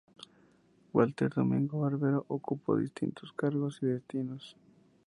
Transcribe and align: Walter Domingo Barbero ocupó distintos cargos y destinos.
Walter 0.95 1.29
Domingo 1.29 1.75
Barbero 1.81 2.25
ocupó 2.27 2.75
distintos 2.75 3.31
cargos 3.33 3.77
y 3.83 3.85
destinos. 3.85 4.57